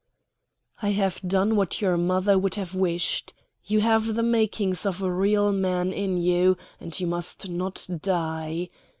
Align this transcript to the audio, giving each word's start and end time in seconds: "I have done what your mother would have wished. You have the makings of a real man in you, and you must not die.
"I 0.81 0.93
have 0.93 1.21
done 1.21 1.55
what 1.55 1.79
your 1.79 1.95
mother 1.95 2.35
would 2.35 2.55
have 2.55 2.73
wished. 2.73 3.35
You 3.65 3.81
have 3.81 4.15
the 4.15 4.23
makings 4.23 4.83
of 4.83 5.03
a 5.03 5.11
real 5.13 5.51
man 5.51 5.91
in 5.93 6.17
you, 6.17 6.57
and 6.79 6.99
you 6.99 7.05
must 7.05 7.47
not 7.49 7.87
die. 8.01 8.69